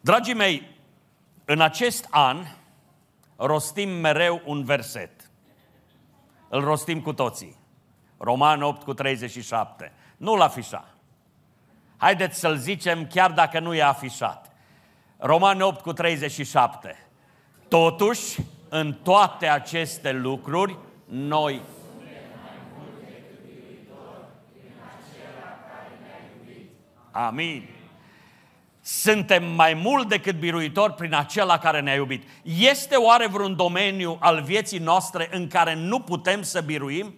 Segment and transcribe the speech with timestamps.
[0.00, 0.76] Dragii mei,
[1.44, 2.46] în acest an
[3.36, 5.30] rostim mereu un verset.
[6.48, 7.56] Îl rostim cu toții.
[8.18, 9.92] Roman 8 cu 37.
[10.16, 10.88] Nu-l afișa.
[11.96, 14.50] Haideți să-l zicem chiar dacă nu e afișat.
[15.16, 17.08] Roman 8 cu 37.
[17.68, 21.62] Totuși, în toate aceste lucruri, noi
[27.12, 27.79] Amin.
[28.82, 32.28] Suntem mai mult decât biruitori prin acela care ne-a iubit.
[32.42, 37.14] Este oare vreun domeniu al vieții noastre în care nu putem să biruim?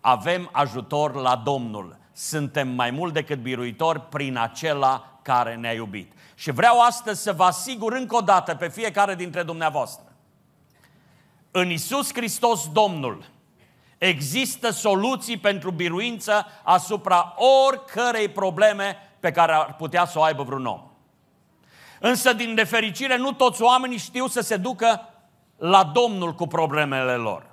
[0.00, 1.98] Avem ajutor la Domnul.
[2.12, 6.12] Suntem mai mult decât biruitori prin acela care ne-a iubit.
[6.34, 10.12] Și vreau astăzi să vă asigur încă o dată pe fiecare dintre dumneavoastră.
[11.50, 13.24] În Isus Hristos Domnul
[13.98, 17.34] există soluții pentru biruință asupra
[17.66, 20.80] oricărei probleme pe care ar putea să o aibă vreun om.
[22.00, 25.08] Însă, din nefericire, nu toți oamenii știu să se ducă
[25.56, 27.46] la Domnul cu problemele lor.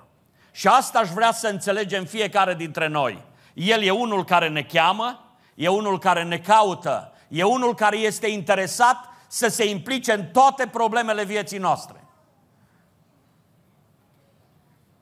[0.50, 3.24] Și asta aș vrea să înțelegem fiecare dintre noi.
[3.54, 8.26] El e unul care ne cheamă, e unul care ne caută, e unul care este
[8.26, 12.04] interesat să se implice în toate problemele vieții noastre.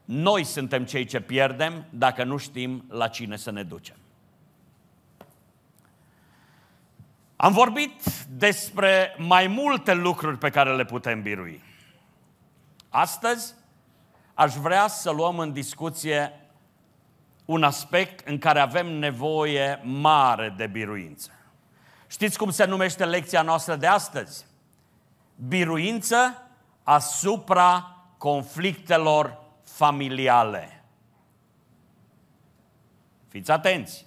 [0.05, 3.97] Noi suntem cei ce pierdem dacă nu știm la cine să ne ducem.
[7.43, 11.63] Am vorbit despre mai multe lucruri pe care le putem birui.
[12.89, 13.55] Astăzi
[14.35, 16.41] aș vrea să luăm în discuție
[17.45, 21.31] un aspect în care avem nevoie mare de biruință.
[22.07, 24.47] Știți cum se numește lecția noastră de astăzi?
[25.49, 26.43] Biruință
[26.83, 30.85] asupra conflictelor familiale.
[33.29, 34.07] Fiți atenți!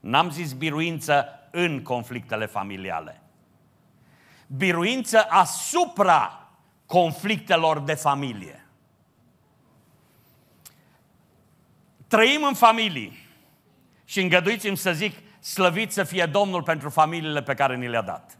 [0.00, 3.22] N-am zis biruință în conflictele familiale.
[4.46, 6.48] Biruință asupra
[6.86, 8.66] conflictelor de familie.
[12.06, 13.18] Trăim în familii
[14.04, 18.36] și îngăduiți-mi să zic, slăvit să fie Domnul pentru familiile pe care ni le-a dat.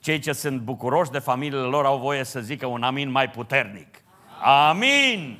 [0.00, 4.02] Cei ce sunt bucuroși de familiile lor au voie să zică un amin mai puternic.
[4.42, 5.38] Amin!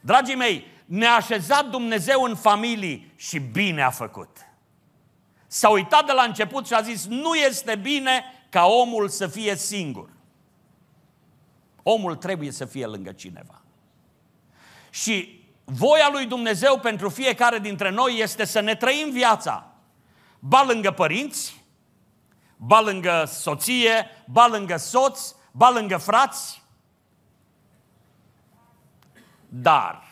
[0.00, 4.36] Dragii mei, ne-a așezat Dumnezeu în familii și bine a făcut.
[5.46, 9.56] S-a uitat de la început și a zis, nu este bine ca omul să fie
[9.56, 10.08] singur.
[11.82, 13.62] Omul trebuie să fie lângă cineva.
[14.90, 19.72] Și voia lui Dumnezeu pentru fiecare dintre noi este să ne trăim viața.
[20.38, 21.64] Ba lângă părinți,
[22.56, 26.62] ba lângă soție, ba lângă soț, ba lângă frați.
[29.48, 30.03] Dar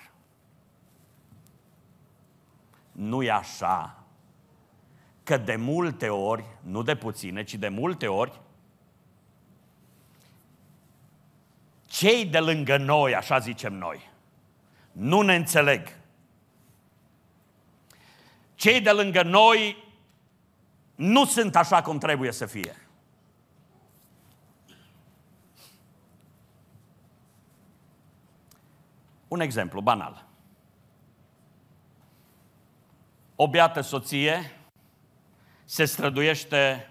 [3.03, 4.05] nu e așa
[5.23, 8.41] că de multe ori, nu de puține, ci de multe ori,
[11.87, 14.11] cei de lângă noi, așa zicem noi,
[14.93, 15.97] nu ne înțeleg.
[18.55, 19.77] Cei de lângă noi
[20.95, 22.77] nu sunt așa cum trebuie să fie.
[29.29, 30.32] Un exemplu banal.
[33.37, 34.57] O beată soție
[35.65, 36.91] se străduiește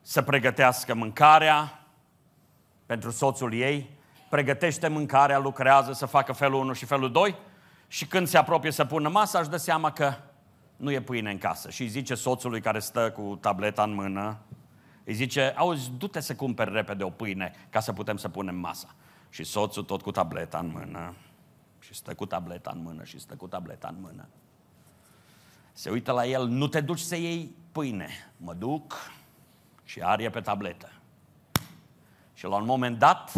[0.00, 1.86] să pregătească mâncarea
[2.86, 3.90] pentru soțul ei,
[4.30, 7.36] pregătește mâncarea, lucrează să facă felul 1 și felul 2
[7.88, 10.14] și când se apropie să pună masa, își dă seama că
[10.76, 11.70] nu e pâine în casă.
[11.70, 14.38] Și îi zice soțului care stă cu tableta în mână,
[15.04, 18.94] îi zice, auzi, du-te să cumperi repede o pâine ca să putem să punem masa.
[19.28, 21.14] Și soțul tot cu tableta în mână,
[21.78, 24.28] și stă cu tableta în mână, și stă cu tableta în mână.
[25.72, 28.08] Se uită la el, nu te duci să iei pâine.
[28.36, 29.12] Mă duc
[29.84, 30.92] și arie pe tabletă.
[32.34, 33.32] Și la un moment dat,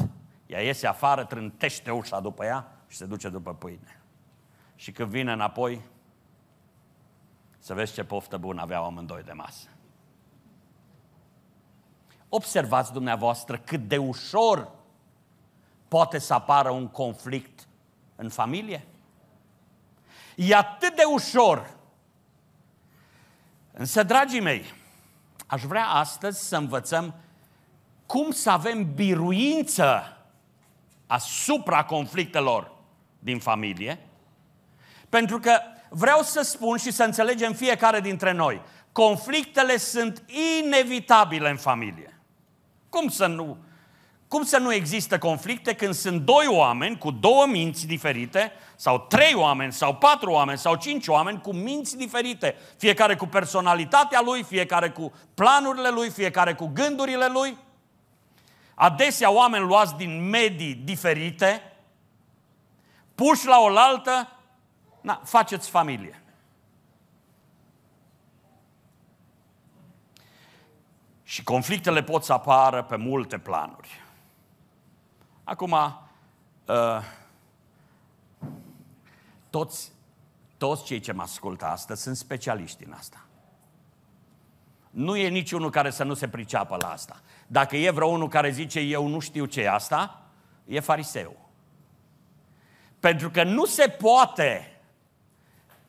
[0.46, 4.02] ea iese afară, trântește ușa după ea și se duce după pâine.
[4.76, 5.80] Și când vine înapoi,
[7.58, 9.68] să vezi ce poftă bună aveau amândoi de masă.
[12.28, 14.72] Observați dumneavoastră cât de ușor
[15.88, 17.68] poate să apară un conflict
[18.16, 18.86] în familie.
[20.36, 21.76] E atât de ușor
[23.76, 24.64] Însă, dragii mei,
[25.46, 27.14] aș vrea astăzi să învățăm
[28.06, 30.16] cum să avem biruință
[31.06, 32.72] asupra conflictelor
[33.18, 33.98] din familie,
[35.08, 38.62] pentru că vreau să spun și să înțelegem fiecare dintre noi,
[38.92, 40.24] conflictele sunt
[40.62, 42.20] inevitabile în familie.
[42.88, 43.56] Cum să nu,
[44.34, 49.34] Cum să nu există conflicte când sunt doi oameni cu două minți diferite, sau trei
[49.34, 54.90] oameni, sau patru oameni, sau cinci oameni cu minți diferite, fiecare cu personalitatea lui, fiecare
[54.90, 57.56] cu planurile lui, fiecare cu gândurile lui?
[58.74, 61.72] Adesea oameni luați din medii diferite,
[63.14, 64.28] puși la oaltă,
[65.00, 66.22] na, faceți familie.
[71.22, 74.03] Și conflictele pot să apară pe multe planuri.
[75.44, 77.00] Acum, uh,
[79.50, 79.92] toți,
[80.58, 83.24] toți cei ce mă ascultă astăzi sunt specialiști în asta.
[84.90, 87.20] Nu e niciunul care să nu se priceapă la asta.
[87.46, 90.22] Dacă e vreo unul care zice eu nu știu ce e asta,
[90.66, 91.36] e fariseu.
[93.00, 94.80] Pentru că nu se poate,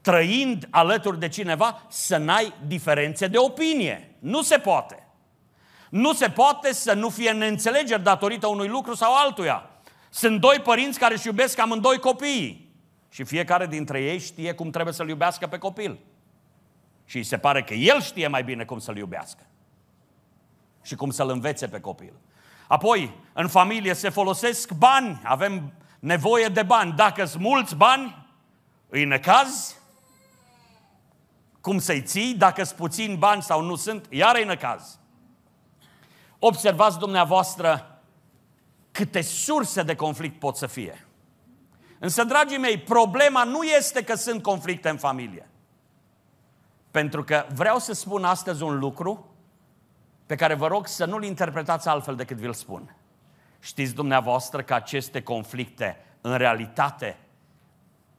[0.01, 4.15] trăind alături de cineva, să n-ai diferențe de opinie.
[4.19, 5.04] Nu se poate.
[5.95, 9.69] Nu se poate să nu fie neînțelegeri datorită unui lucru sau altuia.
[10.09, 12.73] Sunt doi părinți care își iubesc amândoi copiii.
[13.09, 15.99] Și fiecare dintre ei știe cum trebuie să-l iubească pe copil.
[17.05, 19.45] Și îi se pare că el știe mai bine cum să-l iubească.
[20.81, 22.13] Și cum să-l învețe pe copil.
[22.67, 26.93] Apoi, în familie se folosesc bani, avem nevoie de bani.
[26.93, 28.27] Dacă sunt mulți bani,
[28.89, 29.75] îi necaz,
[31.61, 34.99] cum să-i ții, dacă sunt puțini bani sau nu sunt, iar îi necaz.
[36.47, 37.99] Observați dumneavoastră
[38.91, 41.07] câte surse de conflict pot să fie.
[41.99, 45.49] Însă, dragii mei, problema nu este că sunt conflicte în familie.
[46.91, 49.35] Pentru că vreau să spun astăzi un lucru
[50.25, 52.95] pe care vă rog să nu-l interpretați altfel decât vi-l spun.
[53.59, 57.17] Știți dumneavoastră că aceste conflicte, în realitate,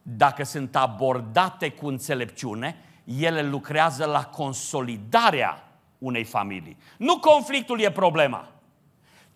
[0.03, 5.66] dacă sunt abordate cu înțelepciune, ele lucrează la consolidarea
[5.99, 6.77] unei familii.
[6.97, 8.49] Nu conflictul e problema,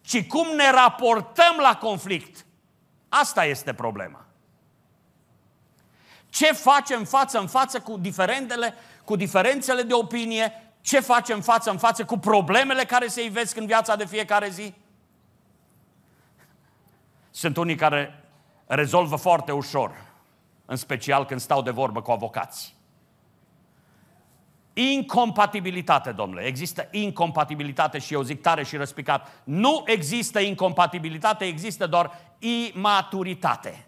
[0.01, 2.47] ci cum ne raportăm la conflict.
[3.09, 4.25] Asta este problema.
[6.29, 8.75] Ce facem față în față cu diferentele,
[9.05, 13.67] cu diferențele de opinie, ce facem față în față cu problemele care se ivesc în
[13.67, 14.75] viața de fiecare zi?
[17.31, 18.25] Sunt unii care
[18.67, 20.05] rezolvă foarte ușor,
[20.67, 22.75] în special când stau de vorbă cu avocați.
[24.81, 26.43] Incompatibilitate, domnule.
[26.43, 29.43] Există incompatibilitate și eu zic tare și răspicat.
[29.45, 33.87] Nu există incompatibilitate, există doar imaturitate.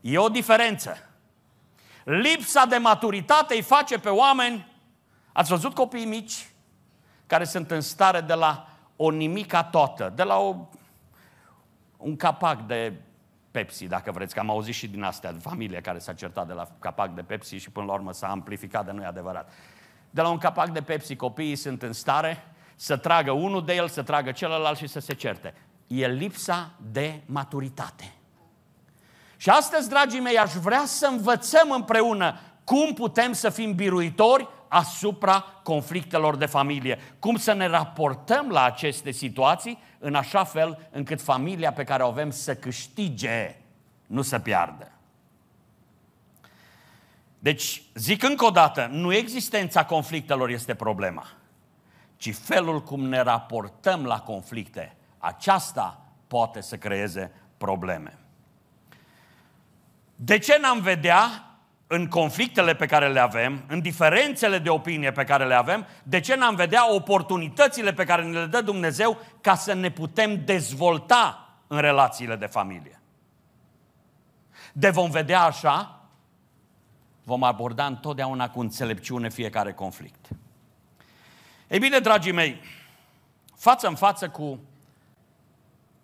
[0.00, 0.96] E o diferență.
[2.04, 4.66] Lipsa de maturitate îi face pe oameni,
[5.32, 6.48] ați văzut copiii mici
[7.26, 10.56] care sunt în stare de la o nimica toată, de la o,
[11.96, 12.92] un capac de
[13.52, 16.52] Pepsi, dacă vreți, că am auzit și din astea, de familie care s-a certat de
[16.52, 19.52] la capac de Pepsi și până la urmă s-a amplificat, de nu e adevărat.
[20.10, 22.44] De la un capac de Pepsi, copiii sunt în stare
[22.76, 25.54] să tragă unul de el, să tragă celălalt și să se certe.
[25.86, 28.14] E lipsa de maturitate.
[29.36, 35.44] Și astăzi, dragii mei, aș vrea să învățăm împreună cum putem să fim biruitori asupra
[35.62, 36.98] conflictelor de familie.
[37.18, 42.06] Cum să ne raportăm la aceste situații în așa fel încât familia pe care o
[42.06, 43.56] avem să câștige,
[44.06, 44.92] nu să piardă.
[47.38, 51.26] Deci, zic încă o dată, nu existența conflictelor este problema,
[52.16, 54.96] ci felul cum ne raportăm la conflicte.
[55.18, 58.18] Aceasta poate să creeze probleme.
[60.16, 61.51] De ce n-am vedea
[61.94, 66.20] în conflictele pe care le avem, în diferențele de opinie pe care le avem, de
[66.20, 71.48] ce n-am vedea oportunitățile pe care ne le dă Dumnezeu ca să ne putem dezvolta
[71.66, 73.00] în relațiile de familie.
[74.72, 76.00] De vom vedea așa,
[77.24, 80.28] vom aborda întotdeauna cu înțelepciune fiecare conflict.
[81.68, 82.60] Ei bine, dragii mei,
[83.56, 84.60] față în față cu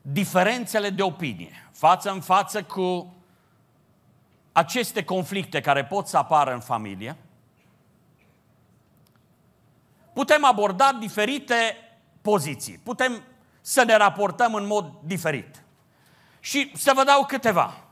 [0.03, 3.18] diferențele de opinie, față în față cu
[4.59, 7.17] aceste conflicte care pot să apară în familie,
[10.13, 11.77] putem aborda diferite
[12.23, 13.23] poziții, putem
[13.61, 15.63] să ne raportăm în mod diferit.
[16.41, 17.85] Și să vă dau câteva.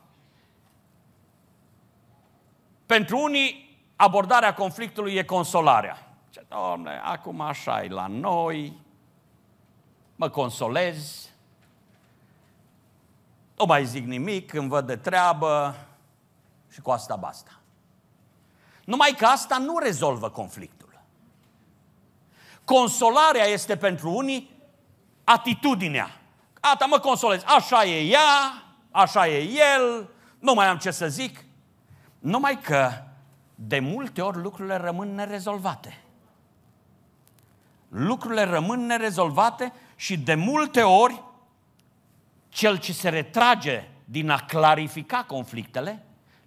[2.87, 6.17] Pentru unii, abordarea conflictului e consolarea.
[6.31, 8.81] Ce, domne, acum așa e la noi,
[10.17, 11.31] mă consolez,
[13.57, 15.75] nu mai zic nimic, când văd de treabă,
[16.77, 17.51] și cu asta basta.
[18.85, 21.01] Numai că asta nu rezolvă conflictul.
[22.65, 24.51] Consolarea este pentru unii
[25.25, 26.21] atitudinea.
[26.61, 31.45] Ata mă consolez, așa e ea, așa e el, nu mai am ce să zic.
[32.19, 32.91] Numai că
[33.55, 36.05] de multe ori lucrurile rămân nerezolvate.
[37.89, 41.23] Lucrurile rămân nerezolvate Și de multe ori,
[42.49, 46.06] cel ce se retrage din a clarifica conflictele,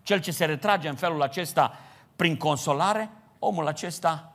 [0.10, 1.78] cel ce se retrage în felul acesta
[2.16, 4.32] prin consolare, omul acesta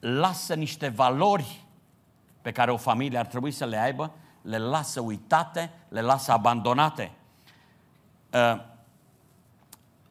[0.00, 1.64] lasă niște valori
[2.42, 7.12] pe care o familie ar trebui să le aibă, le lasă uitate, le lasă abandonate.
[8.32, 8.60] Uh,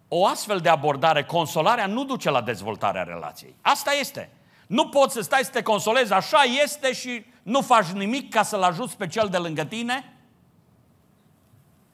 [0.07, 3.55] o astfel de abordare, consolarea nu duce la dezvoltarea relației.
[3.61, 4.29] Asta este.
[4.67, 8.63] Nu poți să stai să te consolezi, așa este și nu faci nimic ca să-l
[8.63, 10.14] ajuți pe cel de lângă tine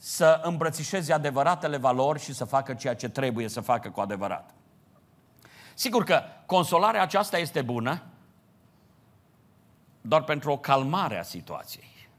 [0.03, 4.53] să îmbrățișeze adevăratele valori și să facă ceea ce trebuie să facă cu adevărat.
[5.73, 8.03] Sigur că consolarea aceasta este bună
[10.01, 12.09] doar pentru o calmare a situației.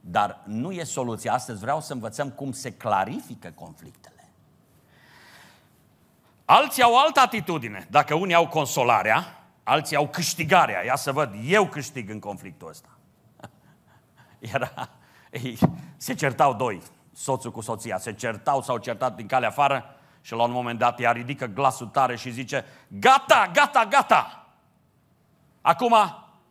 [0.00, 1.32] Dar nu e soluția.
[1.32, 4.32] Astăzi vreau să învățăm cum se clarifică conflictele.
[6.44, 7.86] Alții au altă atitudine.
[7.90, 10.84] Dacă unii au consolarea, alții au câștigarea.
[10.84, 12.88] Ia să văd, eu câștig în conflictul ăsta.
[14.54, 14.97] Era,
[15.30, 15.58] ei,
[15.96, 16.82] se certau doi,
[17.12, 19.84] soțul cu soția, se certau, s-au certat din calea afară
[20.20, 24.46] și la un moment dat ea ridică glasul tare și zice, gata, gata, gata!
[25.60, 25.94] Acum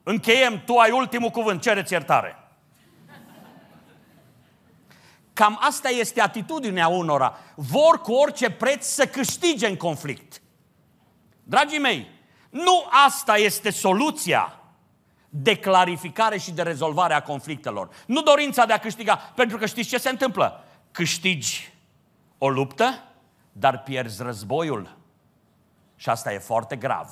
[0.03, 2.38] încheiem, tu ai ultimul cuvânt, cereți iertare.
[5.34, 7.38] Cam asta este atitudinea unora.
[7.55, 10.41] Vor cu orice preț să câștige în conflict.
[11.43, 12.07] Dragii mei,
[12.50, 14.60] nu asta este soluția
[15.41, 17.89] de clarificare și de rezolvare a conflictelor.
[18.06, 20.63] Nu dorința de a câștiga, pentru că știți ce se întâmplă?
[20.91, 21.74] Câștigi
[22.38, 23.03] o luptă,
[23.51, 24.98] dar pierzi războiul.
[25.96, 27.10] Și asta e foarte grav.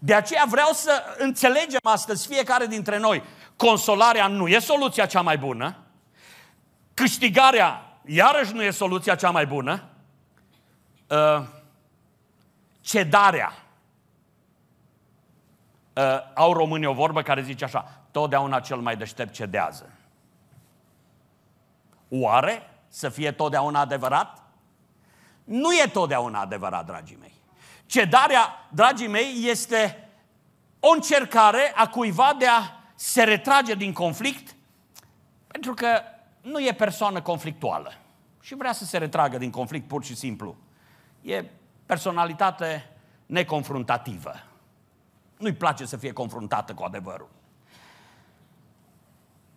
[0.00, 3.22] De aceea vreau să înțelegem astăzi fiecare dintre noi.
[3.56, 5.76] Consolarea nu e soluția cea mai bună.
[6.94, 9.88] Câștigarea iarăși nu e soluția cea mai bună.
[11.08, 11.44] Uh,
[12.80, 13.52] cedarea.
[15.98, 19.90] Uh, au românii o vorbă care zice așa, totdeauna cel mai deștept cedează.
[22.08, 24.42] Oare să fie totdeauna adevărat?
[25.44, 27.32] Nu e totdeauna adevărat, dragii mei.
[27.86, 30.08] Cedarea, dragii mei, este
[30.80, 32.60] o încercare a cuiva de a
[32.94, 34.54] se retrage din conflict
[35.46, 36.00] pentru că
[36.40, 37.92] nu e persoană conflictuală
[38.40, 40.56] și vrea să se retragă din conflict pur și simplu.
[41.22, 41.44] E
[41.86, 42.90] personalitate
[43.26, 44.47] neconfruntativă.
[45.38, 47.28] Nu-i place să fie confruntată cu adevărul.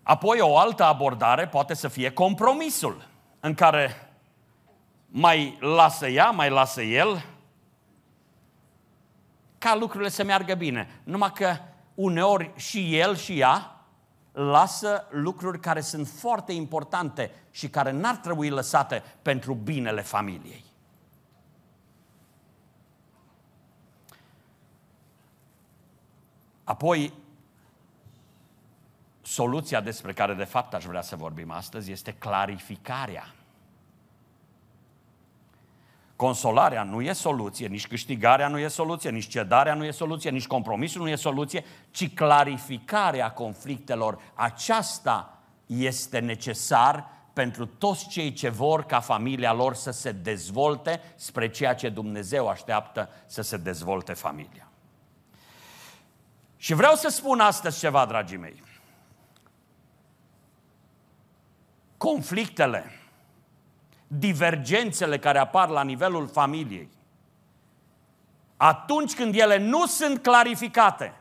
[0.04, 3.08] Apoi o altă abordare poate să fie compromisul,
[3.40, 4.12] în care
[5.08, 7.26] mai lasă ea, mai lasă el,
[9.58, 11.02] ca lucrurile să meargă bine.
[11.04, 11.58] Numai că
[11.96, 13.76] uneori și el și ea
[14.32, 20.64] lasă lucruri care sunt foarte importante și care n-ar trebui lăsate pentru binele familiei.
[26.72, 27.14] Apoi,
[29.22, 33.34] soluția despre care de fapt aș vrea să vorbim astăzi este clarificarea.
[36.16, 40.48] Consolarea nu e soluție, nici câștigarea nu e soluție, nici cedarea nu e soluție, nici
[40.48, 44.22] compromisul nu e soluție, ci clarificarea conflictelor.
[44.34, 51.50] Aceasta este necesar pentru toți cei ce vor ca familia lor să se dezvolte spre
[51.50, 54.71] ceea ce Dumnezeu așteaptă să se dezvolte familia.
[56.62, 58.64] Și vreau să spun astăzi ceva, dragii mei.
[61.98, 62.92] Conflictele,
[64.08, 66.90] divergențele care apar la nivelul familiei,
[68.58, 71.14] atunci când ele nu sunt clarificate,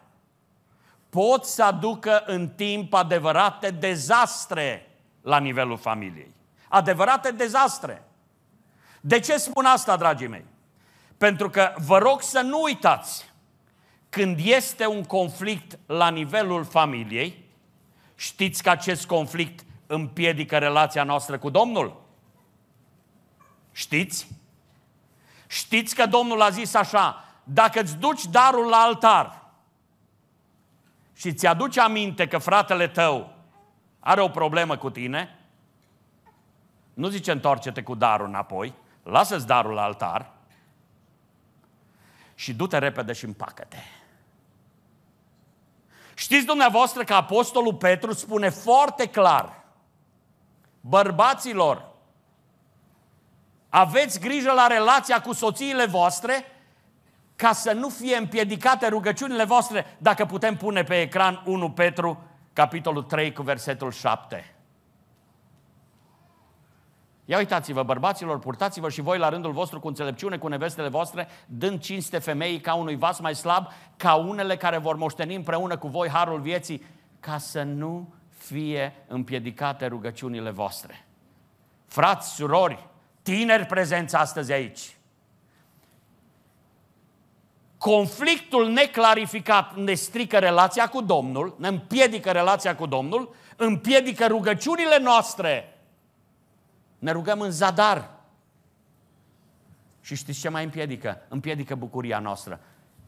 [1.09, 4.90] pot să aducă în timp adevărate dezastre
[5.23, 6.35] la nivelul familiei.
[6.68, 8.02] Adevărate dezastre.
[9.00, 10.44] De ce spun asta, dragii mei?
[11.18, 13.29] Pentru că vă rog să nu uitați
[14.10, 17.44] când este un conflict la nivelul familiei,
[18.14, 22.02] știți că acest conflict împiedică relația noastră cu Domnul?
[23.72, 24.28] Știți?
[25.46, 29.42] Știți că Domnul a zis așa, dacă îți duci darul la altar
[31.14, 33.32] și ți aduce aminte că fratele tău
[34.00, 35.38] are o problemă cu tine,
[36.94, 40.32] nu zice întoarce-te cu darul înapoi, lasă-ți darul la altar
[42.34, 43.78] și du-te repede și împacă-te.
[46.20, 49.64] Știți dumneavoastră că Apostolul Petru spune foarte clar,
[50.80, 51.88] bărbaților,
[53.68, 56.44] aveți grijă la relația cu soțiile voastre
[57.36, 62.22] ca să nu fie împiedicate rugăciunile voastre, dacă putem pune pe ecran 1 Petru,
[62.52, 64.54] capitolul 3, cu versetul 7.
[67.30, 71.80] Ia uitați-vă, bărbaților, purtați-vă și voi la rândul vostru cu înțelepciune, cu nevestele voastre, dând
[71.80, 76.08] cinste femeii ca unui vas mai slab, ca unele care vor moșteni împreună cu voi
[76.08, 76.84] harul vieții,
[77.20, 81.06] ca să nu fie împiedicate rugăciunile voastre.
[81.87, 82.88] Frați, surori,
[83.22, 84.96] tineri prezenți astăzi aici,
[87.78, 95.75] conflictul neclarificat ne strică relația cu Domnul, ne împiedică relația cu Domnul, împiedică rugăciunile noastre.
[97.00, 98.11] Ne rugăm în zadar.
[100.00, 101.21] Și știți ce mai împiedică?
[101.28, 102.61] Împiedică bucuria noastră.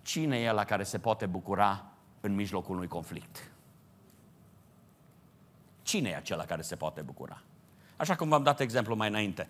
[0.02, 1.84] Cine e la care se poate bucura
[2.20, 3.50] în mijlocul unui conflict?
[5.82, 7.42] Cine e acela care se poate bucura?
[7.96, 9.48] Așa cum v-am dat exemplu mai înainte.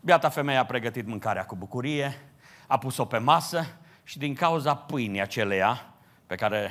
[0.00, 2.20] Beata femeie a pregătit mâncarea cu bucurie,
[2.66, 3.64] a pus-o pe masă
[4.02, 5.94] și din cauza pâinii aceleia
[6.26, 6.70] pe care,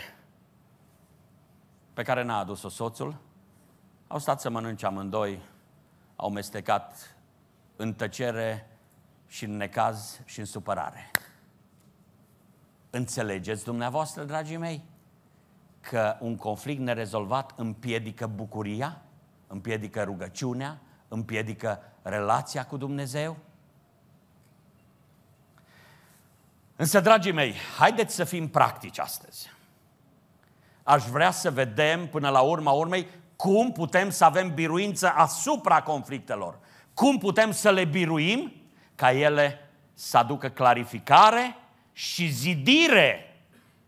[1.93, 3.15] pe care n-a adus-o soțul,
[4.07, 5.41] au stat să mănânce amândoi,
[6.15, 7.12] au mestecat
[7.83, 8.67] în tăcere
[9.27, 11.11] și în necaz și în supărare.
[12.89, 14.83] Înțelegeți dumneavoastră, dragii mei,
[15.81, 19.01] că un conflict nerezolvat împiedică bucuria,
[19.47, 23.37] împiedică rugăciunea, împiedică relația cu Dumnezeu?
[26.75, 29.49] Însă, dragii mei, haideți să fim practici astăzi.
[30.83, 36.59] Aș vrea să vedem, până la urma urmei, cum putem să avem biruință asupra conflictelor.
[36.93, 38.53] Cum putem să le biruim
[38.95, 41.55] ca ele să aducă clarificare
[41.91, 43.37] și zidire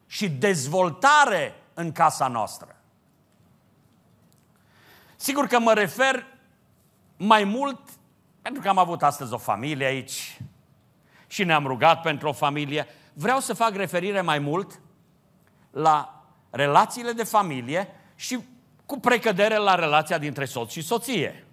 [0.08, 2.76] și dezvoltare în casa noastră.
[5.16, 6.26] Sigur că mă refer
[7.18, 7.80] mai mult
[8.42, 10.40] pentru că am avut astăzi o familie aici,
[11.28, 12.88] și ne-am rugat pentru o familie.
[13.14, 14.80] Vreau să fac referire mai mult
[15.72, 18.40] la relațiile de familie și
[18.86, 21.48] cu precădere la relația dintre soț și soție.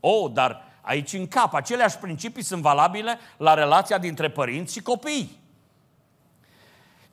[0.00, 5.40] Oh, dar aici în cap, aceleași principii sunt valabile la relația dintre părinți și copii.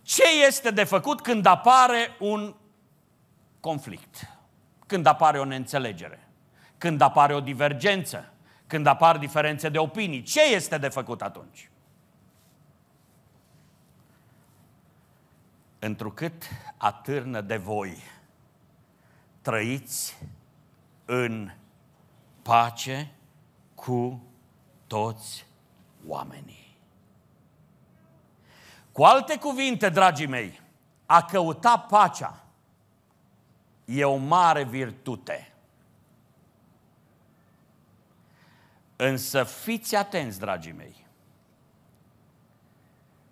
[0.01, 2.55] Ce este de făcut când apare un
[3.59, 4.27] conflict?
[4.87, 6.27] Când apare o neînțelegere?
[6.77, 8.33] Când apare o divergență?
[8.67, 10.21] Când apar diferențe de opinii?
[10.21, 11.69] Ce este de făcut atunci?
[15.83, 16.43] întrucât
[16.77, 17.97] atârnă de voi,
[19.41, 20.17] trăiți
[21.05, 21.51] în
[22.41, 23.11] pace
[23.85, 24.23] cu
[24.87, 25.45] toți
[26.07, 26.77] oamenii.
[28.91, 30.61] Cu alte cuvinte, dragii mei,
[31.05, 32.43] a căuta pacea
[33.85, 35.53] e o mare virtute.
[38.95, 41.05] Însă fiți atenți, dragii mei.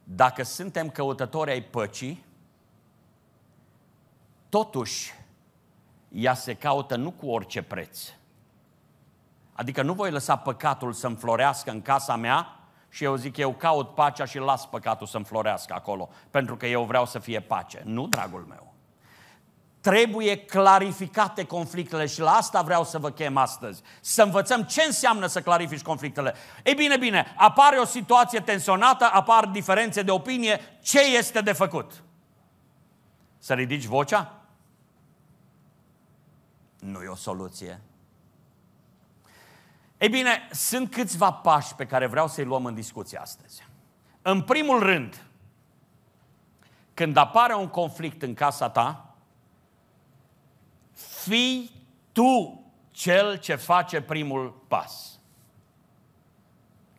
[0.03, 2.29] Dacă suntem căutători ai păcii,
[4.51, 5.11] Totuși,
[6.09, 8.09] ea se caută nu cu orice preț.
[9.62, 13.93] Adică nu voi lăsa păcatul să înflorească în casa mea și eu zic, eu caut
[13.95, 17.82] pacea și las păcatul să înflorească acolo, pentru că eu vreau să fie pace.
[17.86, 18.74] Nu, dragul meu.
[19.82, 23.82] Trebuie clarificate conflictele și la asta vreau să vă chem astăzi.
[24.00, 26.34] Să învățăm ce înseamnă să clarifici conflictele.
[26.63, 32.04] Ei bine, bine, apare o situație tensionată, apar diferențe de opinie, ce este de făcut?
[33.38, 34.36] Să ridici vocea?
[36.80, 37.82] nu e o soluție.
[40.01, 43.67] Ei bine, sunt câțiva pași pe care vreau să-i luăm în discuție astăzi.
[44.21, 45.25] În primul rând,
[46.93, 49.15] când apare un conflict în casa ta,
[51.23, 51.71] fii
[52.11, 55.19] tu cel ce face primul pas.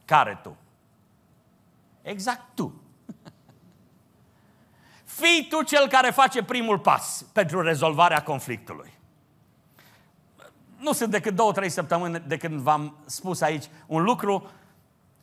[0.04, 0.56] Care tu?
[2.02, 2.82] Exact tu.
[5.04, 8.91] Fii tu cel care face primul pas pentru rezolvarea conflictului
[10.82, 14.50] nu sunt decât două, trei săptămâni de când v-am spus aici un lucru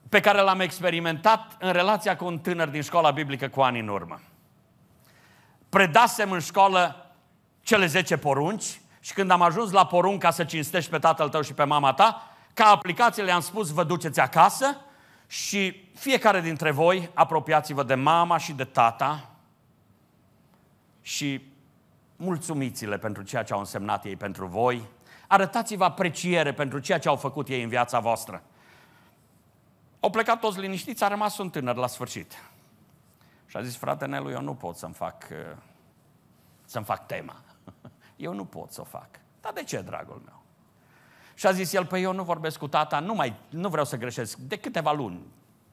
[0.08, 3.88] pe care l-am experimentat în relația cu un tânăr din școala biblică cu ani în
[3.88, 4.20] urmă.
[5.68, 7.12] Predasem în școală
[7.62, 11.52] cele 10 porunci și când am ajuns la porunca să cinstești pe tatăl tău și
[11.52, 14.76] pe mama ta, ca aplicație le-am spus, vă duceți acasă
[15.26, 19.30] și fiecare dintre voi apropiați-vă de mama și de tata
[21.02, 21.48] și
[22.16, 24.88] mulțumiți-le pentru ceea ce au însemnat ei pentru voi,
[25.30, 28.42] arătați-vă apreciere pentru ceea ce au făcut ei în viața voastră.
[30.00, 32.32] Au plecat toți liniștiți, a rămas un tânăr la sfârșit.
[33.46, 35.56] Și a zis, frate Nelu, eu nu pot să-mi fac, uh,
[36.64, 37.36] să-mi fac tema.
[38.16, 39.08] Eu nu pot să o fac.
[39.40, 40.42] Dar de ce, dragul meu?
[41.34, 43.96] Și a zis el, păi eu nu vorbesc cu tata, nu, mai, nu vreau să
[43.96, 45.20] greșesc, de câteva luni.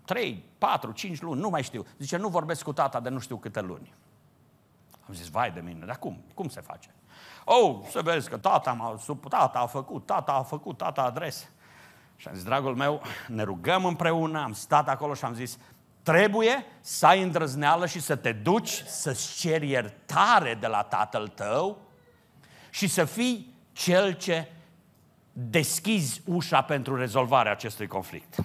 [0.06, 1.86] Trei, patru, cinci luni, nu mai știu.
[1.98, 3.94] Zice, nu vorbesc cu tata de nu știu câte luni.
[5.08, 6.24] Am zis, vai de mine, dar cum?
[6.34, 6.90] Cum se face?
[7.46, 8.98] Oh, să vezi că tata, m-a,
[9.30, 11.50] tata a făcut, tata a făcut, tata adrese.
[12.16, 15.58] Și am zis, dragul meu, ne rugăm împreună, am stat acolo și am zis,
[16.04, 21.78] trebuie să ai îndrăzneală și să te duci să-ți ceri iertare de la tatăl tău
[22.70, 24.52] și să fii cel ce
[25.34, 28.36] deschizi ușa pentru rezolvarea acestui conflict.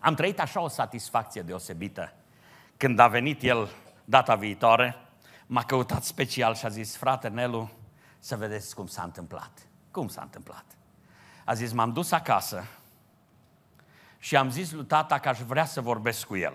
[0.00, 2.12] Am trăit așa o satisfacție deosebită.
[2.76, 3.68] Când a venit el
[4.04, 4.96] data viitoare,
[5.46, 7.70] m-a căutat special și a zis, frate Nelu,
[8.18, 9.66] să vedeți cum s-a întâmplat.
[9.90, 10.64] Cum s-a întâmplat?
[11.44, 12.64] A zis, m-am dus acasă
[14.18, 16.54] și am zis lui tata că aș vrea să vorbesc cu el.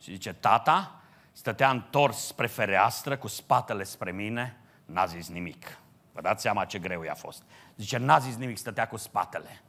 [0.00, 1.00] Și zice, tata
[1.32, 5.78] stătea întors spre fereastră, cu spatele spre mine, n-a zis nimic.
[6.12, 7.42] Vă dați seama ce greu i-a fost.
[7.76, 9.62] Zice, n-a zis nimic, stătea cu spatele.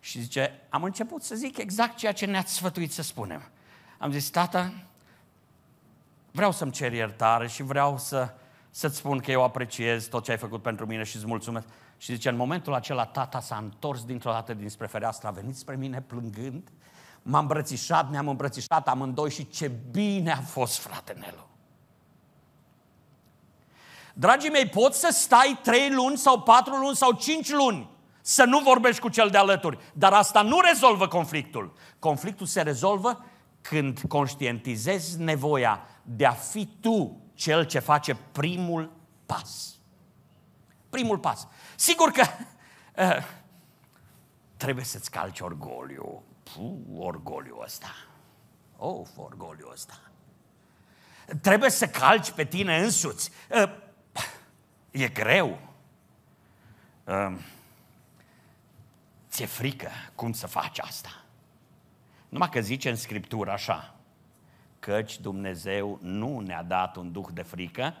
[0.00, 3.42] Și zice, am început să zic exact ceea ce ne-ați sfătuit să spunem.
[3.98, 4.72] Am zis, tata,
[6.36, 8.34] vreau să-mi cer iertare și vreau să,
[8.70, 11.66] să-ți spun că eu apreciez tot ce ai făcut pentru mine și îți mulțumesc.
[11.98, 15.76] Și zice, în momentul acela tata s-a întors dintr-o dată dinspre fereastră, a venit spre
[15.76, 16.68] mine plângând,
[17.22, 21.48] m-a îmbrățișat, ne-am îmbrățișat amândoi și ce bine a fost, frate Nelu.
[24.14, 28.58] Dragii mei, poți să stai trei luni sau patru luni sau cinci luni să nu
[28.58, 31.72] vorbești cu cel de alături, dar asta nu rezolvă conflictul.
[31.98, 33.24] Conflictul se rezolvă
[33.60, 38.92] când conștientizezi nevoia de a fi tu cel ce face primul
[39.26, 39.74] pas.
[40.90, 41.48] Primul pas.
[41.76, 42.26] Sigur că
[42.96, 43.26] uh,
[44.56, 46.22] trebuie să-ți calci orgoliu.
[46.42, 47.94] Puh, orgoliu ăsta.
[48.76, 50.00] Of, orgoliu ăsta.
[51.40, 53.30] Trebuie să calci pe tine însuți.
[53.50, 53.72] Uh,
[54.90, 55.58] e greu.
[57.04, 57.36] Uh,
[59.30, 61.24] ți-e frică cum să faci asta.
[62.28, 63.95] Numai că zice în Scriptură așa,
[64.86, 67.94] căci Dumnezeu nu ne-a dat un duh de frică,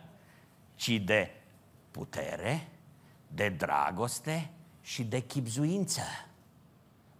[0.74, 1.34] ci de
[1.90, 2.68] putere,
[3.28, 6.00] de dragoste și de chipzuință.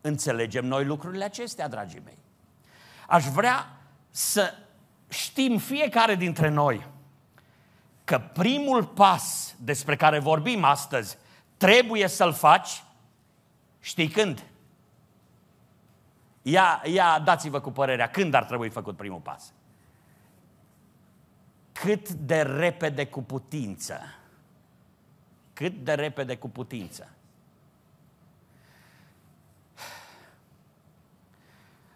[0.00, 2.18] Înțelegem noi lucrurile acestea, dragii mei.
[3.09, 3.76] Aș vrea
[4.11, 4.55] să
[5.09, 6.87] știm fiecare dintre noi
[8.05, 11.18] că primul pas despre care vorbim astăzi
[11.57, 12.85] trebuie să-l faci,
[13.81, 14.44] știi când?
[16.42, 19.55] Ia, ia dați-vă cu părerea, când ar trebui făcut primul pas?
[21.80, 24.00] Cât de repede cu putință.
[25.52, 27.10] Cât de repede cu putință.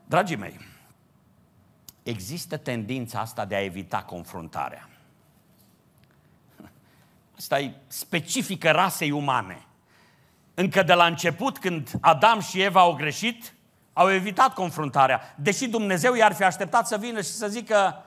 [0.04, 0.60] Dragii mei,
[2.02, 4.88] există tendința asta de a evita confruntarea.
[7.36, 9.66] Asta e specifică rasei umane.
[10.54, 13.54] Încă de la început, când Adam și Eva au greșit,
[13.92, 18.04] au evitat confruntarea, deși Dumnezeu i-ar fi așteptat să vină și să zică,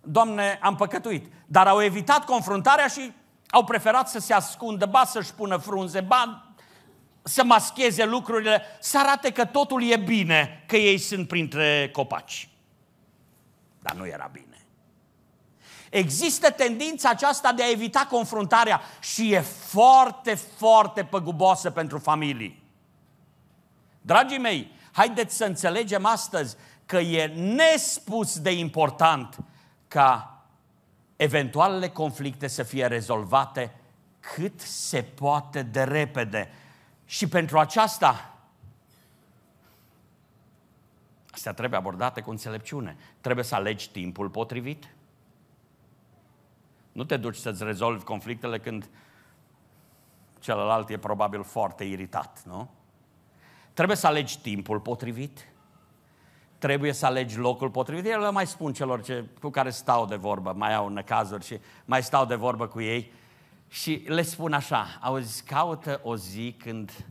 [0.00, 1.32] Doamne, am păcătuit.
[1.46, 3.12] Dar au evitat confruntarea și
[3.48, 6.44] au preferat să se ascundă, ba să-și pună frunze, ba
[7.22, 12.48] să mascheze lucrurile, să arate că totul e bine, că ei sunt printre copaci.
[13.78, 14.44] Dar nu era bine.
[15.90, 22.62] Există tendința aceasta de a evita confruntarea și e foarte, foarte păguboasă pentru familii.
[24.00, 29.36] Dragii mei, haideți să înțelegem astăzi că e nespus de important
[29.90, 30.42] ca
[31.16, 33.74] eventualele conflicte să fie rezolvate
[34.34, 36.50] cât se poate de repede.
[37.04, 38.34] Și pentru aceasta,
[41.30, 42.96] astea trebuie abordate cu înțelepciune.
[43.20, 44.94] Trebuie să alegi timpul potrivit.
[46.92, 48.88] Nu te duci să-ți rezolvi conflictele când
[50.38, 52.70] celălalt e probabil foarte iritat, nu?
[53.72, 55.49] Trebuie să alegi timpul potrivit,
[56.60, 58.12] trebuie să alegi locul potrivit.
[58.12, 61.60] Eu le mai spun celor ce, cu care stau de vorbă, mai au necazuri și
[61.84, 63.12] mai stau de vorbă cu ei
[63.68, 67.06] și le spun așa, auzi, caută o zi când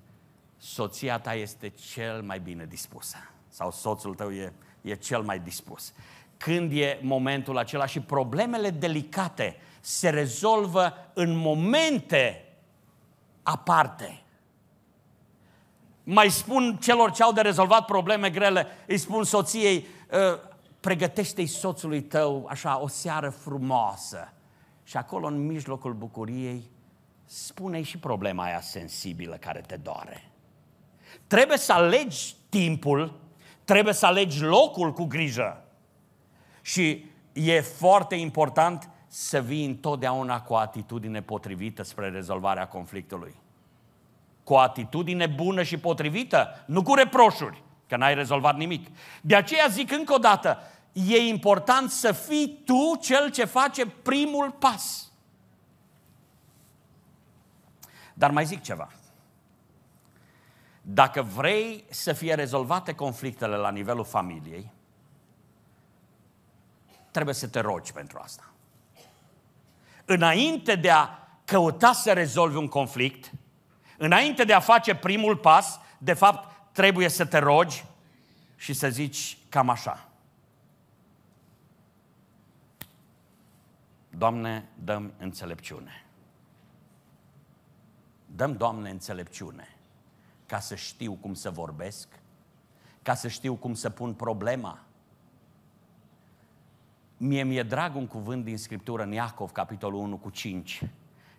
[0.58, 5.94] soția ta este cel mai bine dispusă sau soțul tău e, e cel mai dispus.
[6.38, 12.46] Când e momentul acela și problemele delicate se rezolvă în momente
[13.44, 14.22] aparte
[16.12, 20.40] mai spun celor ce au de rezolvat probleme grele, îi spun soției, ă,
[20.80, 24.34] pregătește-i soțului tău așa o seară frumoasă.
[24.84, 26.70] Și acolo, în mijlocul bucuriei,
[27.26, 30.32] spune-i și problema aia sensibilă care te doare.
[31.28, 33.20] Trebuie să alegi timpul,
[33.64, 35.64] trebuie să alegi locul cu grijă.
[36.62, 43.36] Și e foarte important să vii întotdeauna cu o atitudine potrivită spre rezolvarea conflictului
[44.50, 48.88] cu o atitudine bună și potrivită, nu cu reproșuri, că n-ai rezolvat nimic.
[49.22, 50.58] De aceea zic încă o dată,
[50.92, 55.12] e important să fii tu cel ce face primul pas.
[58.14, 58.92] Dar mai zic ceva.
[60.82, 64.72] Dacă vrei să fie rezolvate conflictele la nivelul familiei,
[67.12, 68.52] trebuie să te rogi pentru asta.
[70.06, 71.10] Înainte de a
[71.46, 73.32] căuta să rezolvi un conflict,
[74.00, 77.86] înainte de a face primul pas, de fapt, trebuie să te rogi
[78.56, 80.10] și să zici cam așa.
[84.10, 86.06] Doamne, dăm înțelepciune.
[88.26, 89.68] Dăm, Doamne, înțelepciune
[90.46, 92.08] ca să știu cum să vorbesc,
[93.02, 94.80] ca să știu cum să pun problema.
[97.18, 100.82] Mie mi-e drag un cuvânt din Scriptură în Iacov, capitolul 1 cu 5,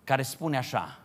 [0.05, 1.01] care spune așa,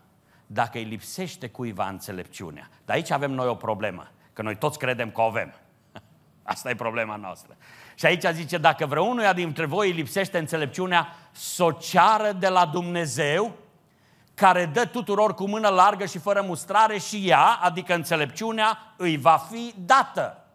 [0.47, 2.69] dacă îi lipsește cuiva înțelepciunea.
[2.85, 5.53] Dar aici avem noi o problemă, că noi toți credem că o avem.
[6.43, 7.55] Asta e problema noastră.
[7.95, 12.65] Și aici zice, dacă vreunuia dintre voi îi lipsește înțelepciunea, să o ceară de la
[12.65, 13.53] Dumnezeu,
[14.33, 19.37] care dă tuturor cu mână largă și fără mustrare și ea, adică înțelepciunea, îi va
[19.51, 20.45] fi dată.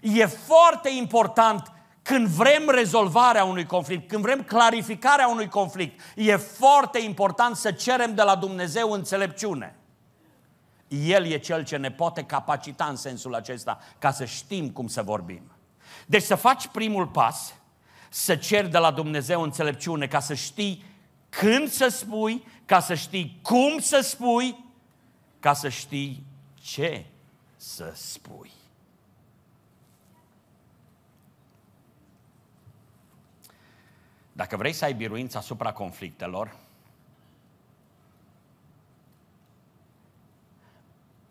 [0.00, 6.98] E foarte important când vrem rezolvarea unui conflict, când vrem clarificarea unui conflict, e foarte
[6.98, 9.74] important să cerem de la Dumnezeu înțelepciune.
[10.88, 15.02] El e cel ce ne poate capacita în sensul acesta ca să știm cum să
[15.02, 15.42] vorbim.
[16.06, 17.54] Deci să faci primul pas,
[18.08, 20.84] să ceri de la Dumnezeu înțelepciune ca să știi
[21.28, 24.64] când să spui, ca să știi cum să spui,
[25.40, 26.24] ca să știi
[26.60, 27.04] ce
[27.56, 28.50] să spui.
[34.40, 36.56] Dacă vrei să ai biruință asupra conflictelor,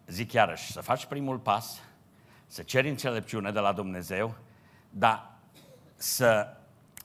[0.08, 1.82] zic iarăși, să faci primul pas,
[2.48, 4.36] să ceri înțelepciune de la Dumnezeu,
[4.90, 5.32] dar
[5.96, 6.58] să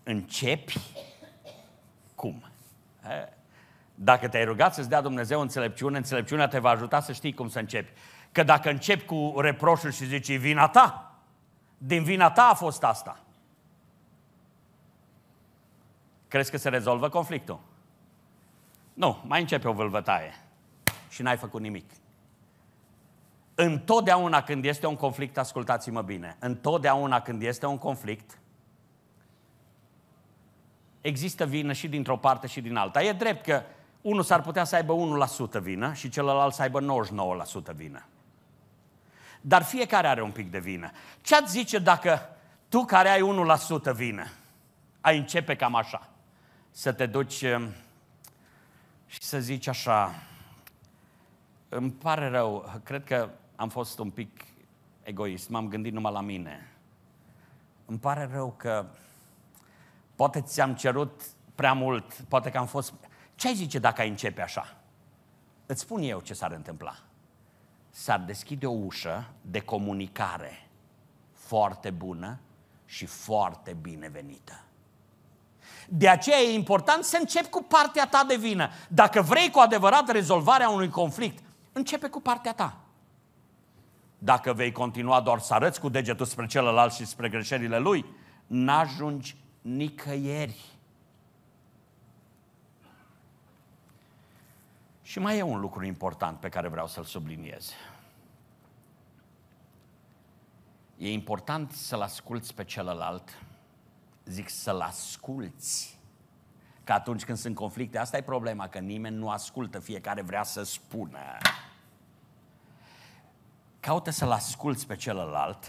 [0.02, 0.78] începi
[2.14, 2.50] cum?
[3.94, 7.58] Dacă te-ai rugat să-ți dea Dumnezeu înțelepciune, înțelepciunea te va ajuta să știi cum să
[7.58, 7.92] începi.
[8.32, 11.14] Că dacă începi cu reproșul și zici, e vina ta,
[11.78, 13.23] din vina ta a fost asta.
[16.34, 17.60] Crezi că se rezolvă conflictul?
[18.94, 20.34] Nu, mai începe o vâlvătaie
[21.08, 21.90] și n-ai făcut nimic.
[23.54, 28.38] Întotdeauna când este un conflict, ascultați-mă bine, întotdeauna când este un conflict,
[31.00, 33.02] există vină și dintr-o parte și din alta.
[33.02, 33.62] E drept că
[34.00, 34.94] unul s-ar putea să aibă
[35.58, 37.04] 1% vină și celălalt să aibă
[37.72, 38.06] 99% vină.
[39.40, 40.90] Dar fiecare are un pic de vină.
[41.20, 42.28] Ce-ați zice dacă
[42.68, 43.20] tu care ai
[43.90, 44.24] 1% vină,
[45.00, 46.08] ai începe cam așa,
[46.76, 47.72] să te duci um,
[49.06, 50.14] și să zici așa,
[51.68, 54.44] îmi pare rău, cred că am fost un pic
[55.02, 56.72] egoist, m-am gândit numai la mine.
[57.86, 58.86] Îmi pare rău că
[60.16, 61.22] poate ți-am cerut
[61.54, 62.94] prea mult, poate că am fost...
[63.34, 64.76] Ce ai zice dacă ai începe așa?
[65.66, 66.96] Îți spun eu ce s-ar întâmpla.
[67.90, 70.68] S-ar deschide o ușă de comunicare
[71.32, 72.38] foarte bună
[72.86, 74.63] și foarte binevenită.
[75.88, 78.68] De aceea e important să începi cu partea ta de vină.
[78.88, 81.42] Dacă vrei cu adevărat rezolvarea unui conflict,
[81.72, 82.76] începe cu partea ta.
[84.18, 88.04] Dacă vei continua doar să arăți cu degetul spre celălalt și spre greșelile lui,
[88.46, 90.60] n-ajungi nicăieri.
[95.02, 97.72] Și mai e un lucru important pe care vreau să-l subliniez.
[100.98, 103.38] E important să-l asculți pe celălalt,
[104.24, 105.98] zic să-l asculți.
[106.84, 110.62] Că atunci când sunt conflicte, asta e problema, că nimeni nu ascultă, fiecare vrea să
[110.62, 111.18] spună.
[113.80, 115.66] Caută să-l asculți pe celălalt,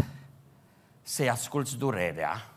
[1.01, 2.49] să-i asculți durerea,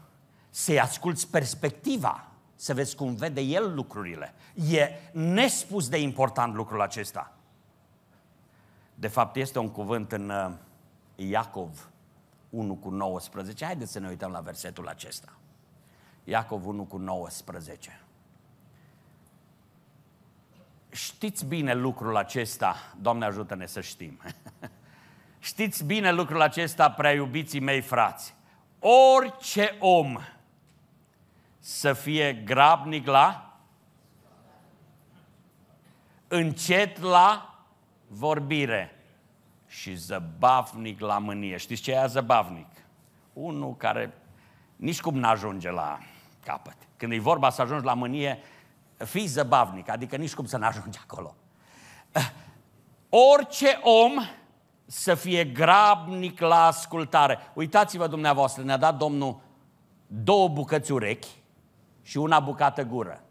[0.51, 4.35] să-i asculți perspectiva, să vezi cum vede el lucrurile.
[4.71, 7.33] E nespus de important lucrul acesta.
[8.95, 10.53] De fapt, este un cuvânt în uh,
[11.15, 11.91] Iacov
[12.51, 13.65] 1 cu 19.
[13.65, 15.33] Haideți să ne uităm la versetul acesta.
[16.29, 18.01] Iacov 1 cu 19.
[20.91, 24.21] Știți bine lucrul acesta, Doamne ajută-ne să știm.
[25.39, 28.35] Știți bine lucrul acesta, prea iubiții mei frați.
[28.79, 30.19] Orice om
[31.59, 33.59] să fie grabnic la
[36.29, 37.59] încet la
[38.07, 39.03] vorbire
[39.67, 41.57] și zăbavnic la mânie.
[41.57, 42.69] Știți ce e zăbavnic?
[43.33, 44.13] Unul care
[44.77, 45.99] nici cum n-ajunge la
[46.45, 46.77] capăt.
[46.97, 48.39] Când e vorba să ajungi la mânie,
[48.97, 51.35] fii zăbavnic, adică nici cum să n-ajungi acolo.
[53.35, 54.13] Orice om
[54.87, 57.39] să fie grabnic la ascultare.
[57.55, 59.41] Uitați-vă dumneavoastră, ne-a dat Domnul
[60.07, 61.29] două bucăți urechi
[62.03, 63.23] și una bucată gură.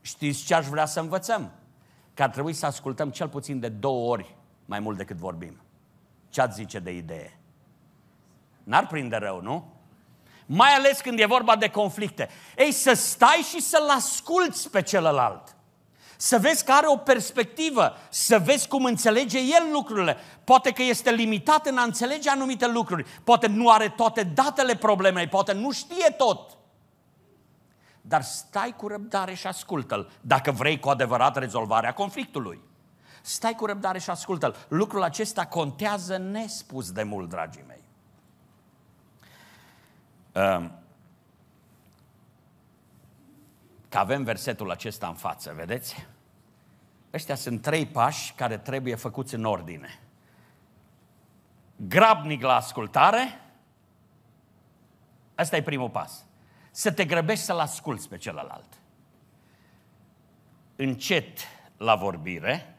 [0.00, 1.52] Știți ce aș vrea să învățăm?
[2.14, 5.60] că ar trebui să ascultăm cel puțin de două ori mai mult decât vorbim.
[6.28, 7.38] Ce ați zice de idee?
[8.62, 9.72] N-ar prinde rău, nu?
[10.46, 12.28] Mai ales când e vorba de conflicte.
[12.56, 15.56] Ei, să stai și să-l asculți pe celălalt.
[16.16, 20.16] Să vezi că are o perspectivă, să vezi cum înțelege el lucrurile.
[20.44, 25.28] Poate că este limitat în a înțelege anumite lucruri, poate nu are toate datele problemei,
[25.28, 26.56] poate nu știe tot.
[28.00, 32.60] Dar stai cu răbdare și ascultă-l, dacă vrei cu adevărat rezolvarea conflictului.
[33.22, 34.56] Stai cu răbdare și ascultă-l.
[34.68, 37.73] Lucrul acesta contează nespus de mult, dragii mei.
[40.34, 40.72] Ehm,
[43.88, 46.06] că avem versetul acesta în față, vedeți?
[47.12, 50.00] Ăștia sunt trei pași care trebuie făcuți în ordine.
[51.76, 53.40] Grabnic la ascultare,
[55.38, 56.24] ăsta e primul pas.
[56.70, 58.78] Să te grăbești să-l asculți pe celălalt.
[60.76, 61.38] Încet
[61.76, 62.74] la vorbire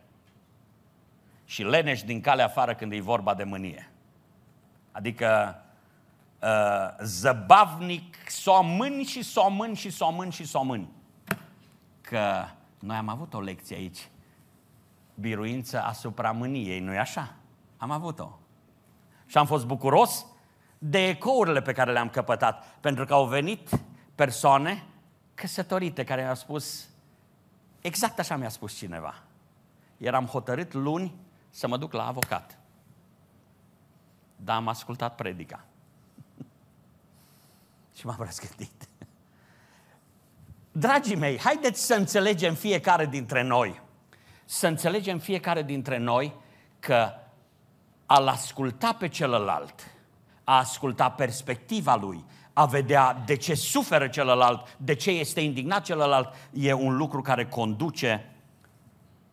[1.46, 3.90] și leneș din calea afară când e vorba de mânie.
[4.92, 5.65] Adică uh,
[7.02, 10.88] zăbavnic, somân și somân și somân și somân.
[12.02, 12.46] Că
[12.80, 14.10] noi am avut o lecție aici.
[15.16, 17.36] Biruință asupra mâniei, nu-i așa?
[17.78, 18.40] Am avut-o.
[19.26, 20.26] Și am fost bucuros
[20.78, 23.70] de ecourile pe care le-am căpătat, pentru că au venit
[24.16, 24.86] persoane
[25.34, 26.90] căsătorite care mi-au spus,
[27.82, 29.24] exact așa mi-a spus cineva.
[29.98, 31.16] Eram hotărât luni
[31.50, 32.58] să mă duc la avocat.
[34.36, 35.66] Dar am ascultat predica.
[37.96, 38.88] Și m-am răzgândit.
[40.72, 43.82] Dragii mei, haideți să înțelegem fiecare dintre noi,
[44.46, 46.34] să înțelegem fiecare dintre noi
[46.80, 47.10] că
[48.06, 49.92] a-l asculta pe celălalt,
[50.44, 56.34] a asculta perspectiva lui, a vedea de ce suferă celălalt, de ce este indignat celălalt,
[56.54, 58.32] e un lucru care conduce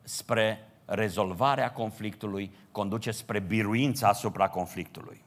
[0.01, 5.23] spre rezolvarea conflictului, conduce spre biruința asupra conflictului.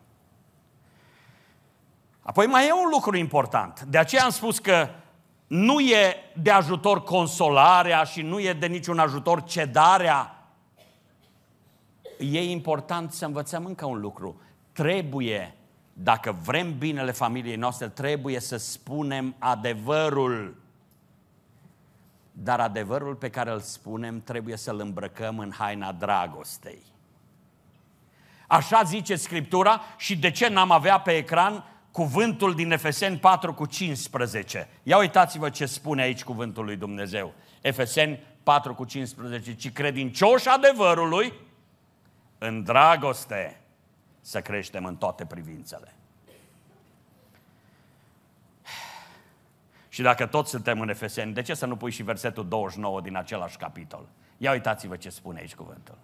[2.26, 3.80] Apoi mai e un lucru important.
[3.80, 4.88] De aceea am spus că
[5.46, 10.48] nu e de ajutor consolarea și nu e de niciun ajutor cedarea.
[12.18, 14.40] E important să învățăm încă un lucru.
[14.72, 15.54] Trebuie,
[15.92, 20.62] dacă vrem binele familiei noastre, trebuie să spunem adevărul.
[22.32, 26.82] Dar adevărul pe care îl spunem trebuie să-l îmbrăcăm în haina dragostei.
[28.46, 31.64] Așa zice Scriptura și de ce n-am avea pe ecran
[31.96, 34.68] cuvântul din Efeseni 4 cu 15.
[34.82, 37.34] Ia uitați-vă ce spune aici cuvântul lui Dumnezeu.
[37.60, 39.54] Efeseni 4 cu 15.
[39.54, 41.32] Ci credincioși adevărului,
[42.38, 43.60] în dragoste,
[44.20, 45.94] să creștem în toate privințele.
[49.88, 53.16] Și dacă toți suntem în Efeseni, de ce să nu pui și versetul 29 din
[53.16, 54.08] același capitol?
[54.36, 55.98] Ia uitați-vă ce spune aici cuvântul.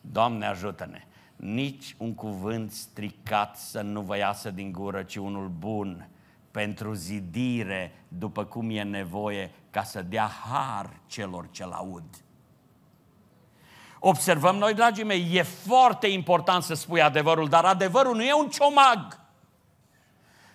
[0.00, 1.02] Doamne ajută-ne!
[1.38, 6.08] Nici un cuvânt stricat să nu vă iasă din gură, ci unul bun
[6.50, 12.04] pentru zidire, după cum e nevoie, ca să dea har celor ce-l aud.
[13.98, 18.48] Observăm noi, dragii mei, e foarte important să spui adevărul, dar adevărul nu e un
[18.48, 19.20] ciomag.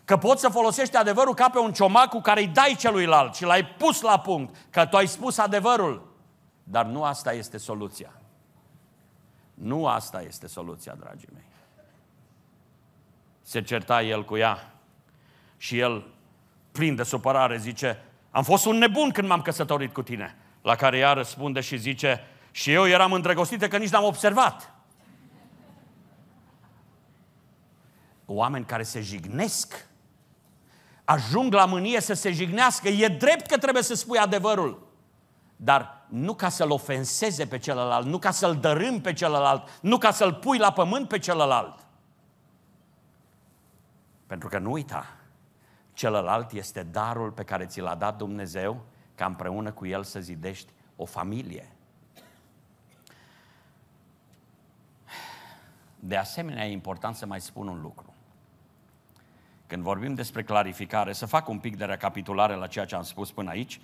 [0.06, 3.44] Că poți să folosești adevărul ca pe un ciomag cu care îi dai celuilalt și
[3.44, 6.16] l-ai pus la punct, că tu ai spus adevărul.
[6.64, 8.23] Dar nu asta este soluția.
[9.64, 11.46] Nu asta este soluția, dragii mei.
[13.42, 14.74] Se certa el cu ea
[15.58, 16.08] și el,
[16.72, 20.36] plin de supărare, zice, am fost un nebun când m-am căsătorit cu tine.
[20.62, 24.74] La care ea răspunde și zice, și eu eram îndrăgostită că nici n-am observat.
[28.26, 29.86] Oameni care se jignesc,
[31.06, 32.88] ajung la mânie să se jignească.
[32.88, 34.94] E drept că trebuie să spui adevărul
[35.64, 40.12] dar nu ca să-l ofenseze pe celălalt, nu ca să-l dărâm pe celălalt, nu ca
[40.12, 41.86] să-l pui la pământ pe celălalt.
[44.28, 45.06] Pentru că nu uita,
[45.94, 48.84] celălalt este darul pe care ți l-a dat Dumnezeu
[49.16, 51.72] ca împreună cu el să zidești o familie.
[56.00, 58.14] De asemenea, e important să mai spun un lucru.
[59.68, 63.32] Când vorbim despre clarificare, să fac un pic de recapitulare la ceea ce am spus
[63.32, 63.82] până aici,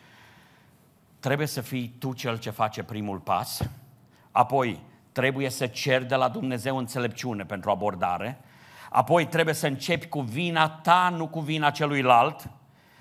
[1.19, 3.61] trebuie să fii tu cel ce face primul pas,
[4.31, 4.79] apoi
[5.11, 8.41] trebuie să ceri de la Dumnezeu înțelepciune pentru abordare,
[8.89, 12.49] apoi trebuie să începi cu vina ta, nu cu vina celuilalt,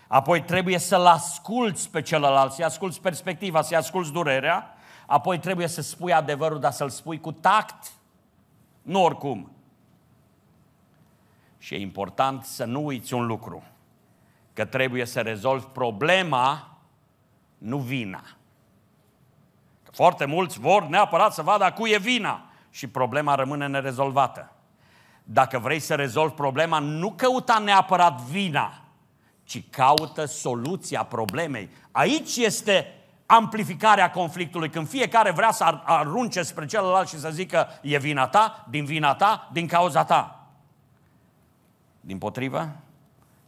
[0.06, 4.74] apoi trebuie să-l asculți pe celălalt, să-i asculți perspectiva, să-i asculți durerea,
[5.06, 7.92] apoi trebuie să spui adevărul, dar să-l spui cu tact,
[8.82, 9.52] nu oricum.
[11.58, 13.62] Și e important să nu uiți un lucru,
[14.52, 16.77] că trebuie să rezolvi problema
[17.58, 18.22] nu vina.
[19.92, 24.52] Foarte mulți vor neapărat să vadă a cui e vina și problema rămâne nerezolvată.
[25.24, 28.80] Dacă vrei să rezolvi problema, nu căuta neapărat vina,
[29.44, 31.70] ci caută soluția problemei.
[31.90, 32.92] Aici este
[33.26, 38.66] amplificarea conflictului, când fiecare vrea să arunce spre celălalt și să zică e vina ta,
[38.70, 40.46] din vina ta, din cauza ta.
[42.00, 42.76] Din potrivă,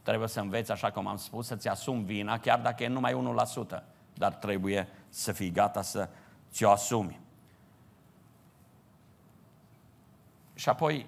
[0.03, 3.35] trebuie să înveți, așa cum am spus, să-ți asumi vina, chiar dacă e numai
[3.73, 3.83] 1%,
[4.21, 6.09] dar trebuie să fii gata să
[6.51, 7.19] ți-o asumi.
[10.53, 11.07] Și apoi,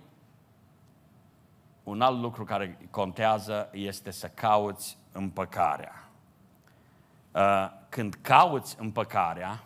[1.83, 6.09] un alt lucru care contează este să cauți împăcarea.
[7.31, 9.63] Uh, când cauți împăcarea,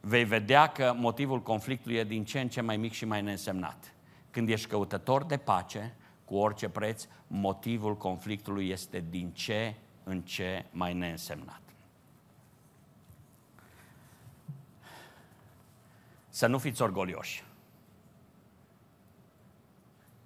[0.00, 3.94] vei vedea că motivul conflictului e din ce în ce mai mic și mai neînsemnat.
[4.30, 5.94] Când ești căutător de pace,
[6.24, 11.63] cu orice preț, motivul conflictului este din ce în ce mai neînsemnat.
[16.34, 17.44] Să nu fiți orgolioși.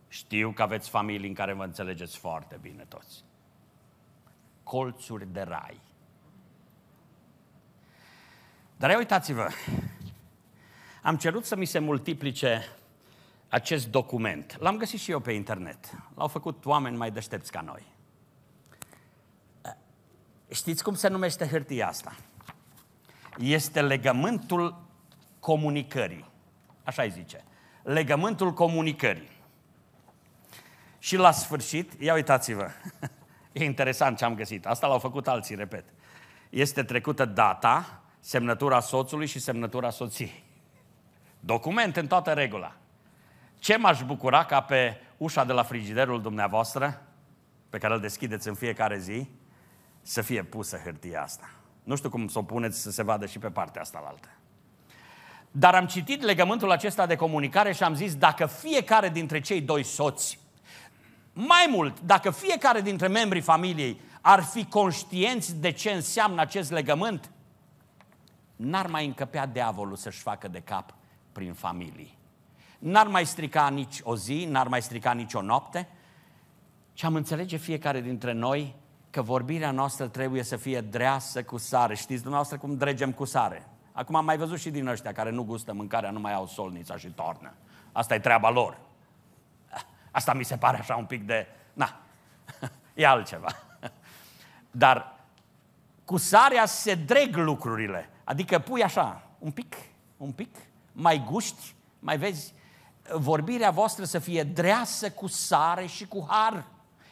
[0.08, 3.24] Știu că aveți familii în care vă înțelegeți foarte bine toți.
[4.62, 5.80] Colțuri de rai.
[8.76, 9.48] Dar uitați-vă,
[11.02, 12.62] am cerut să mi se multiplice
[13.48, 14.56] acest document.
[14.58, 15.90] L-am găsit și eu pe internet.
[16.14, 17.86] L-au făcut oameni mai deștepți ca noi.
[20.50, 22.16] Știți cum se numește hârtia asta?
[23.38, 24.86] Este legământul
[25.48, 26.30] comunicării.
[26.84, 27.44] Așa îi zice.
[27.82, 29.30] Legământul comunicării.
[30.98, 32.70] Și la sfârșit, ia uitați-vă,
[33.52, 34.66] e interesant ce am găsit.
[34.66, 35.84] Asta l-au făcut alții, repet.
[36.50, 40.44] Este trecută data, semnătura soțului și semnătura soției.
[41.40, 42.76] Document în toată regula.
[43.58, 47.02] Ce m-aș bucura ca pe ușa de la frigiderul dumneavoastră,
[47.70, 49.28] pe care îl deschideți în fiecare zi,
[50.02, 51.50] să fie pusă hârtia asta.
[51.82, 54.28] Nu știu cum să o puneți să se vadă și pe partea asta la altă.
[55.50, 59.82] Dar am citit legământul acesta de comunicare și am zis, dacă fiecare dintre cei doi
[59.82, 60.38] soți,
[61.32, 67.30] mai mult, dacă fiecare dintre membrii familiei ar fi conștienți de ce înseamnă acest legământ,
[68.56, 70.94] n-ar mai încăpea diavolul să-și facă de cap
[71.32, 72.10] prin familie.
[72.78, 75.88] N-ar mai strica nici o zi, n-ar mai strica nici o noapte,
[76.92, 78.74] și am înțelege fiecare dintre noi
[79.10, 81.94] că vorbirea noastră trebuie să fie dreasă cu sare.
[81.94, 83.66] Știți dumneavoastră cum dregem cu sare?
[83.98, 86.96] Acum am mai văzut și din ăștia care nu gustă mâncarea, nu mai au solnița
[86.96, 87.52] și tornă.
[87.92, 88.78] Asta e treaba lor.
[90.10, 91.46] Asta mi se pare așa un pic de...
[91.72, 92.00] Na,
[92.94, 93.48] e altceva.
[94.70, 95.14] Dar
[96.04, 98.10] cu sarea se dreg lucrurile.
[98.24, 99.76] Adică pui așa, un pic,
[100.16, 100.56] un pic,
[100.92, 102.54] mai guști, mai vezi,
[103.12, 106.64] vorbirea voastră să fie dreasă cu sare și cu har.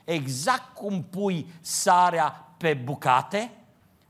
[0.04, 3.50] Exact cum pui sarea pe bucate,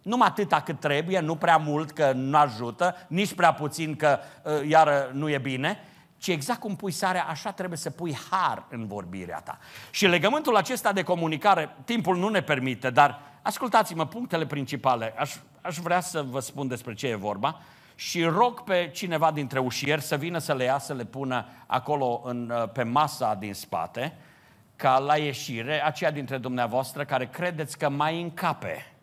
[0.06, 4.68] numai atâta cât trebuie, nu prea mult că nu ajută, nici prea puțin că uh,
[4.68, 5.78] iară nu e bine,
[6.18, 9.58] ci exact cum pui sarea, așa trebuie să pui har în vorbirea ta.
[9.90, 15.76] Și legământul acesta de comunicare, timpul nu ne permite, dar ascultați-mă, punctele principale, aș, aș
[15.76, 17.60] vrea să vă spun despre ce e vorba
[17.94, 22.22] și rog pe cineva dintre ușieri să vină să le ia, să le pună acolo
[22.24, 24.16] în, uh, pe masa din spate,
[24.76, 28.74] ca la ieșire, aceia dintre dumneavoastră care credeți că mai încape.
[28.74, 28.95] uh,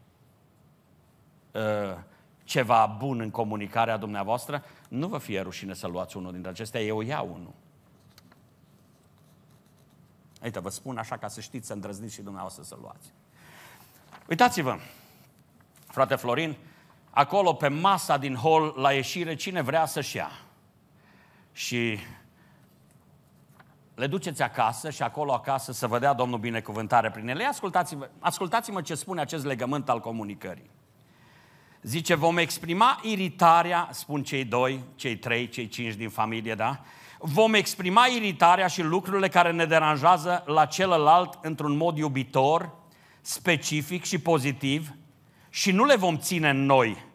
[2.44, 7.02] ceva bun în comunicarea dumneavoastră, nu vă fie rușine să luați unul dintre acestea, eu
[7.02, 7.54] iau unul.
[10.44, 13.14] Uite, vă spun așa ca să știți, să îndrăzniți și dumneavoastră să luați.
[14.30, 14.78] Uitați-vă,
[15.88, 16.56] frate Florin,
[17.10, 20.32] acolo pe masa din hol, la ieșire, cine vrea să-și ia.
[21.52, 22.00] Și
[23.96, 27.46] le duceți acasă și acolo acasă să vă dea Domnul binecuvântare prin ele.
[27.46, 30.70] Ascultați-mă, ascultați-mă ce spune acest legământ al comunicării.
[31.84, 36.80] Zice, vom exprima iritarea, spun cei doi, cei trei, cei cinci din familie, da?
[37.20, 42.74] Vom exprima iritarea și lucrurile care ne deranjează la celălalt într-un mod iubitor,
[43.22, 44.94] specific și pozitiv
[45.50, 47.06] și nu le vom ține în noi.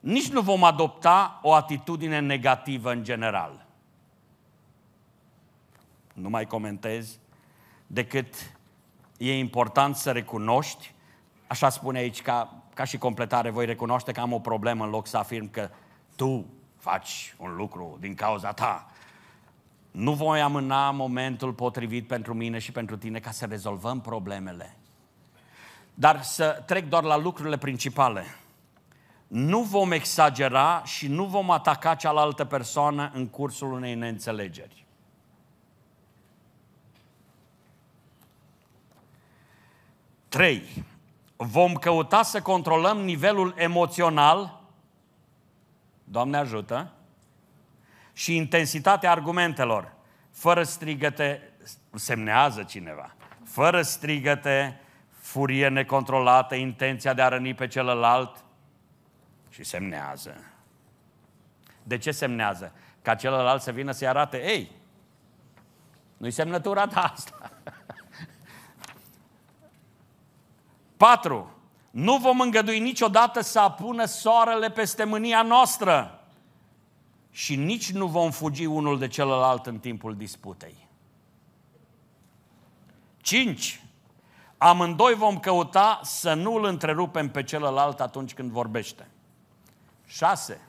[0.00, 3.66] Nici nu vom adopta o atitudine negativă în general.
[6.12, 7.18] Nu mai comentez
[7.86, 8.34] decât
[9.18, 10.94] e important să recunoști,
[11.46, 15.06] așa spune aici ca ca și completare, voi recunoaște că am o problemă în loc
[15.06, 15.70] să afirm că
[16.16, 18.90] tu faci un lucru din cauza ta.
[19.90, 24.76] Nu voi amâna momentul potrivit pentru mine și pentru tine ca să rezolvăm problemele.
[25.94, 28.24] Dar să trec doar la lucrurile principale.
[29.26, 34.86] Nu vom exagera și nu vom ataca cealaltă persoană în cursul unei neînțelegeri.
[40.28, 40.84] Trei
[41.42, 44.60] vom căuta să controlăm nivelul emoțional,
[46.04, 46.92] Doamne ajută,
[48.12, 49.92] și intensitatea argumentelor,
[50.30, 51.52] fără strigăte,
[51.94, 53.14] semnează cineva,
[53.44, 54.80] fără strigăte,
[55.10, 58.44] furie necontrolată, intenția de a răni pe celălalt
[59.48, 60.34] și semnează.
[61.82, 62.72] De ce semnează?
[63.02, 64.70] Ca celălalt să vină să-i arate, ei,
[66.16, 67.52] nu-i semnătura ta asta.
[71.00, 71.50] Patru,
[71.90, 76.24] nu vom îngădui niciodată să apună soarele peste mânia noastră
[77.30, 80.88] și nici nu vom fugi unul de celălalt în timpul disputei.
[83.20, 83.82] 5.
[84.58, 89.08] Amândoi vom căuta să nu îl întrerupem pe celălalt atunci când vorbește.
[90.06, 90.60] 6.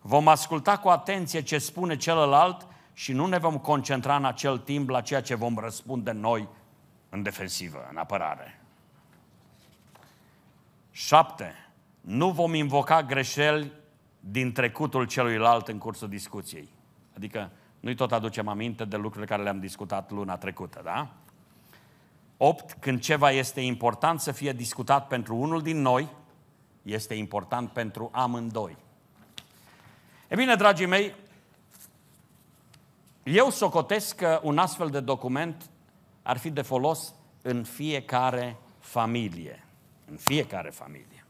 [0.00, 4.88] Vom asculta cu atenție ce spune celălalt și nu ne vom concentra în acel timp
[4.88, 6.48] la ceea ce vom răspunde noi
[7.08, 8.57] în defensivă, în apărare.
[10.98, 11.54] 7.
[12.00, 13.72] Nu vom invoca greșeli
[14.20, 16.68] din trecutul celuilalt în cursul discuției.
[17.16, 21.10] Adică nu-i tot aducem aminte de lucrurile care le-am discutat luna trecută, da?
[22.36, 22.76] 8.
[22.80, 26.08] Când ceva este important să fie discutat pentru unul din noi,
[26.82, 28.76] este important pentru amândoi.
[30.28, 31.14] E bine, dragii mei,
[33.22, 35.70] eu socotesc că un astfel de document
[36.22, 39.62] ar fi de folos în fiecare familie.
[40.10, 41.24] În fiecare familie.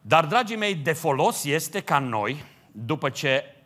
[0.00, 3.56] Dar, dragii mei, de folos este ca noi, după ce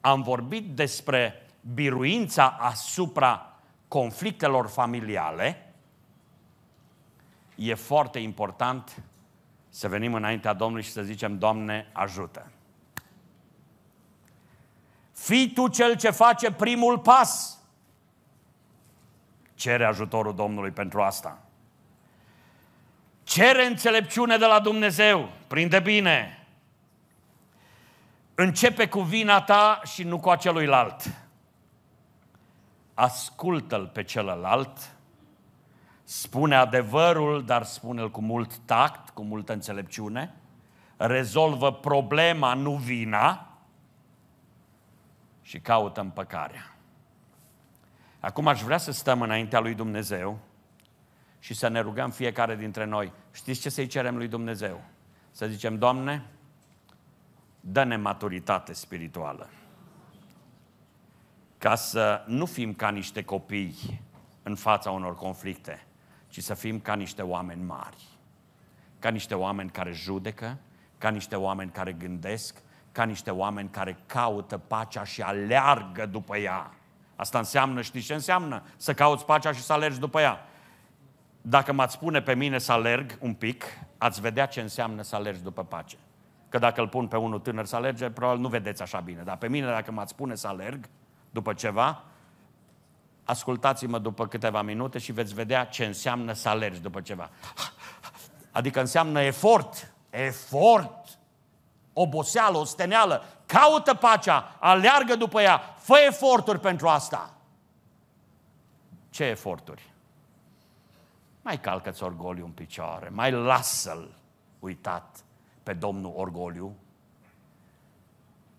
[0.00, 3.58] am vorbit despre biruința asupra
[3.88, 5.74] conflictelor familiale,
[7.54, 9.02] e foarte important
[9.68, 12.50] să venim înaintea Domnului și să zicem, Doamne, ajută.
[15.12, 17.58] Fii tu cel ce face primul pas.
[19.54, 21.38] Cere ajutorul Domnului pentru asta.
[23.30, 25.28] Cere înțelepciune de la Dumnezeu.
[25.46, 26.46] Prinde bine.
[28.34, 31.14] Începe cu vina ta și nu cu a celuilalt.
[32.94, 34.96] Ascultă-l pe celălalt.
[36.04, 40.34] Spune adevărul, dar spune-l cu mult tact, cu multă înțelepciune.
[40.96, 43.48] Rezolvă problema, nu vina
[45.42, 46.76] și caută împăcarea.
[48.20, 50.38] Acum aș vrea să stăm înaintea lui Dumnezeu
[51.40, 53.12] și să ne rugăm fiecare dintre noi.
[53.32, 54.80] Știți ce să-i cerem lui Dumnezeu?
[55.30, 56.26] Să zicem, Doamne,
[57.60, 59.48] dă-ne maturitate spirituală.
[61.58, 64.00] Ca să nu fim ca niște copii
[64.42, 65.86] în fața unor conflicte,
[66.28, 68.04] ci să fim ca niște oameni mari.
[68.98, 70.58] Ca niște oameni care judecă,
[70.98, 72.62] ca niște oameni care gândesc,
[72.92, 76.74] ca niște oameni care caută pacea și aleargă după ea.
[77.16, 78.62] Asta înseamnă, știți ce înseamnă?
[78.76, 80.46] Să cauți pacea și să alergi după ea.
[81.42, 83.64] Dacă m-ați spune pe mine să alerg un pic,
[83.98, 85.96] ați vedea ce înseamnă să alergi după pace.
[86.48, 89.22] Că dacă îl pun pe unul tânăr să alerge, probabil nu vedeți așa bine.
[89.22, 90.88] Dar pe mine, dacă m-ați spune să alerg
[91.30, 92.02] după ceva,
[93.24, 97.30] ascultați-mă după câteva minute și veți vedea ce înseamnă să alergi după ceva.
[98.50, 99.92] Adică înseamnă efort.
[100.10, 101.18] Efort
[101.92, 107.34] oboseală, o steneală, caută pacea, aleargă după ea, fă eforturi pentru asta.
[109.10, 109.92] Ce eforturi?
[111.42, 114.18] Mai calcă-ți orgoliu în picioare, mai lasă-l
[114.58, 115.24] uitat
[115.62, 116.74] pe Domnul orgoliu.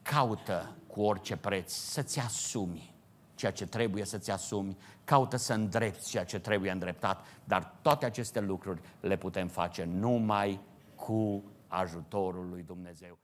[0.01, 2.91] Caută cu orice preț să-ți asumi
[3.41, 8.39] ceea ce trebuie să-ți asumi, caută să îndrepți ceea ce trebuie îndreptat, dar toate aceste
[8.39, 10.59] lucruri le putem face numai
[10.95, 13.17] cu ajutorul lui Dumnezeu.